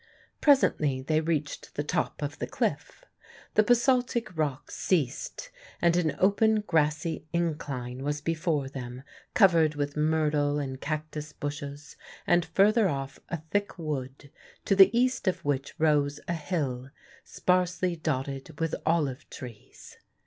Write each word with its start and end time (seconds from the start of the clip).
Presently 0.41 1.03
they 1.03 1.21
reached 1.21 1.75
the 1.75 1.83
top 1.83 2.23
of 2.23 2.39
the 2.39 2.47
cliff. 2.47 3.03
The 3.53 3.61
basaltic 3.61 4.35
rock 4.35 4.71
ceased 4.71 5.51
and 5.79 5.95
an 5.95 6.15
open 6.17 6.61
grassy 6.61 7.27
incline 7.33 8.01
was 8.03 8.19
before 8.19 8.67
them 8.67 9.03
covered 9.35 9.75
with 9.75 9.95
myrtle 9.95 10.57
and 10.57 10.81
cactus 10.81 11.33
bushes; 11.33 11.97
and 12.25 12.43
further 12.45 12.89
off 12.89 13.19
a 13.29 13.41
thick 13.51 13.77
wood, 13.77 14.31
to 14.65 14.75
the 14.75 14.89
east 14.99 15.27
of 15.27 15.45
which 15.45 15.75
rose 15.79 16.19
a 16.27 16.33
hill 16.33 16.89
sparsely 17.23 17.95
dotted 17.95 18.59
with 18.59 18.73
olive 18.87 19.29
trees. 19.29 19.99